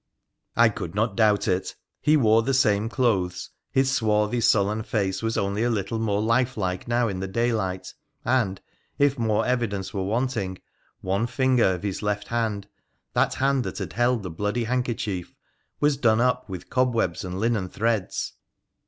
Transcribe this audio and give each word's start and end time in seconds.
I 0.55 0.69
could 0.69 0.95
not 0.95 1.15
doubt 1.15 1.47
it. 1.47 1.75
He 2.01 2.17
wore 2.17 2.41
the 2.41 2.55
same 2.55 2.89
clothes, 2.89 3.51
his 3.69 3.91
swarthy, 3.91 4.41
sullen 4.41 4.81
face 4.81 5.21
was 5.21 5.37
only 5.37 5.61
a 5.63 5.69
little 5.69 5.99
more 5.99 6.23
lifelike 6.23 6.87
now 6.87 7.07
in 7.07 7.19
the 7.19 7.27
daylight, 7.27 7.93
and, 8.25 8.59
if 8.97 9.19
more 9.19 9.45
evidence 9.45 9.93
were 9.93 10.01
want 10.01 10.35
ing, 10.35 10.57
one 11.01 11.27
finger 11.27 11.75
of 11.75 11.83
his 11.83 12.01
left 12.01 12.31
band— 12.31 12.67
that 13.13 13.35
hand 13.35 13.63
that 13.63 13.77
had 13.77 13.93
held 13.93 14.23
the 14.23 14.31
bloody 14.31 14.63
handkerchief— 14.63 15.35
was 15.81 15.97
done 15.97 16.19
up 16.19 16.49
with 16.49 16.71
cobwebs 16.71 17.23
and 17.23 17.39
linen 17.39 17.69
threads. 17.69 18.33